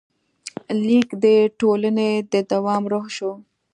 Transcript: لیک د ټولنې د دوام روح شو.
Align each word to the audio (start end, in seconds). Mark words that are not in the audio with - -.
لیک 0.85 1.07
د 1.23 1.25
ټولنې 1.59 2.09
د 2.31 2.33
دوام 2.51 2.83
روح 2.91 3.05
شو. 3.15 3.31